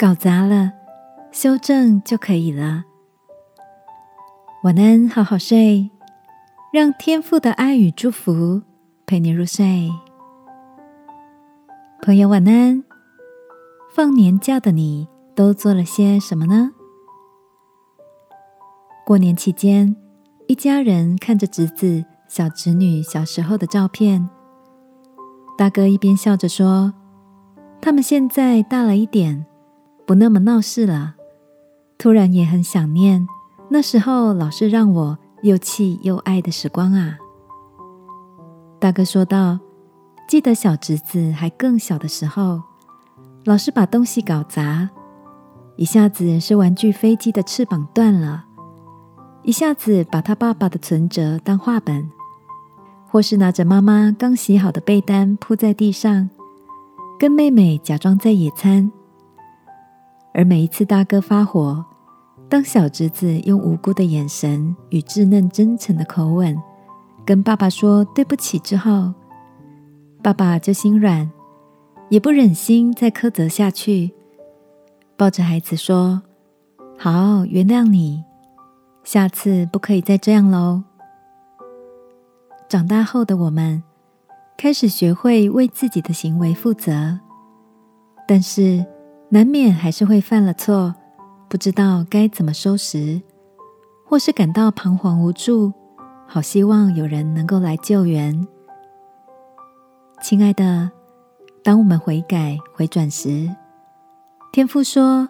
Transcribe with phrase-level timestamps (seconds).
[0.00, 0.70] 搞砸了，
[1.32, 2.84] 修正就可以了。
[4.62, 5.90] 晚安，好好睡，
[6.72, 8.62] 让天父的爱与祝福
[9.06, 9.90] 陪你入睡。
[12.00, 12.84] 朋友，晚安。
[13.92, 16.70] 放年假的你都做了些什么呢？
[19.04, 19.96] 过年期间，
[20.46, 24.30] 一家人看着侄子、小侄女小时候的照片。
[25.56, 26.94] 大哥一边笑着说
[27.82, 29.44] ：“他们现在大了一点，
[30.08, 31.16] 不那么闹事了。”
[31.98, 33.28] 突然也很想念
[33.68, 37.18] 那时候老是让我又气又爱的时光啊！
[38.80, 39.58] 大哥说道
[40.26, 42.62] ：“记得小侄子还更小的时候，
[43.44, 44.88] 老是把东西搞砸，
[45.76, 48.46] 一下子是玩具飞机的翅膀断了。”
[49.44, 52.10] 一下子把他爸爸的存折当画本，
[53.08, 56.28] 或是拿着妈妈刚洗好的被单铺在地上，
[57.18, 58.90] 跟妹妹假装在野餐。
[60.32, 61.84] 而每一次大哥发火，
[62.48, 66.56] 当小侄子用无辜的眼神与稚嫩真诚的口吻
[67.26, 69.12] 跟爸爸说对不起之后，
[70.22, 71.30] 爸爸就心软，
[72.08, 74.12] 也不忍心再苛责下去，
[75.16, 76.22] 抱着孩子说
[76.96, 78.24] ：“好，原谅你。”
[79.04, 80.82] 下次不可以再这样喽。
[82.68, 83.82] 长大后的我们
[84.58, 87.18] 开始学会为自己的行为负责，
[88.26, 88.84] 但是
[89.30, 90.94] 难免还是会犯了错，
[91.48, 93.20] 不知道该怎么收拾，
[94.04, 95.72] 或是感到彷徨无助，
[96.26, 98.46] 好希望有人能够来救援。
[100.22, 100.90] 亲爱的，
[101.62, 103.48] 当我们悔改回转时，
[104.52, 105.28] 天父说：“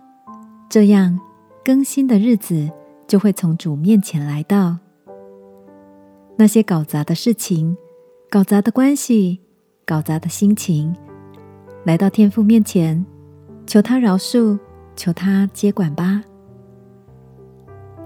[0.71, 1.19] 这样
[1.65, 2.71] 更新的日子。”
[3.09, 4.77] 就会从主面前来到
[6.37, 7.75] 那些搞砸的事情、
[8.29, 9.41] 搞砸的关系、
[9.87, 10.95] 搞砸的心情，
[11.85, 13.03] 来到天父面前，
[13.69, 14.59] 求他饶恕，
[14.97, 16.23] 求他接管吧。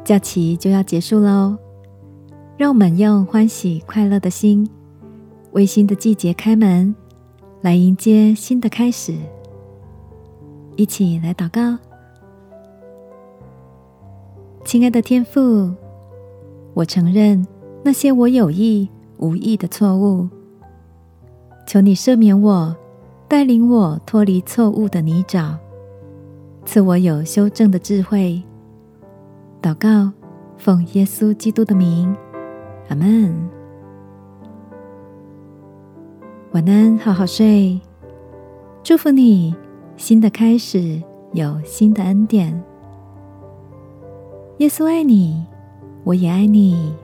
[0.02, 1.56] 假期就要结束喽，
[2.56, 4.68] 让我们用欢喜快乐的心，
[5.52, 6.92] 为新的季节开门，
[7.60, 9.16] 来迎接新的开始。
[10.74, 11.78] 一起来祷告。
[14.64, 15.70] 亲爱的天父，
[16.74, 17.46] 我承认
[17.84, 20.28] 那些我有意无意的错误，
[21.68, 22.76] 求你赦免我，
[23.32, 25.56] 带领我脱离错误的泥沼，
[26.66, 28.42] 赐我有修正的智慧。
[29.62, 30.12] 祷告，
[30.58, 32.14] 奉耶稣基督的名，
[32.90, 33.34] 阿门。
[36.50, 37.80] 晚安，好好睡。
[38.82, 39.56] 祝福你，
[39.96, 42.62] 新的开始有新的恩典。
[44.58, 45.42] 耶稣爱你，
[46.04, 46.94] 我也爱你。